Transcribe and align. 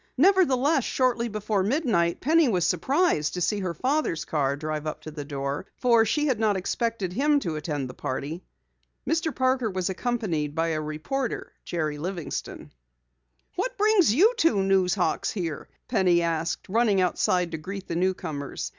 Nevertheless, 0.17 0.83
shortly 0.83 1.27
before 1.27 1.61
midnight, 1.61 2.21
Penny 2.21 2.49
was 2.49 2.65
surprised 2.65 3.35
to 3.35 3.41
see 3.41 3.59
her 3.59 3.75
father's 3.75 4.25
car 4.25 4.55
drive 4.55 4.87
up 4.87 5.01
to 5.01 5.11
the 5.11 5.23
door, 5.23 5.67
for 5.77 6.05
she 6.05 6.25
had 6.25 6.39
not 6.39 6.57
expected 6.57 7.13
him 7.13 7.39
to 7.41 7.55
attend 7.55 7.87
the 7.87 7.93
party. 7.93 8.41
Mr. 9.07 9.31
Parker 9.35 9.69
was 9.69 9.91
accompanied 9.91 10.55
by 10.55 10.69
a 10.69 10.81
reporter, 10.81 11.53
Jerry 11.65 11.99
Livingston. 11.99 12.71
"What 13.55 13.77
brings 13.77 14.11
you 14.11 14.33
two 14.37 14.63
news 14.63 14.95
hawks 14.95 15.29
here?" 15.29 15.69
Penny 15.87 16.23
asked, 16.23 16.67
running 16.67 16.99
outside 16.99 17.51
to 17.51 17.59
greet 17.59 17.87
the 17.87 17.95
newcomers. 17.95 18.69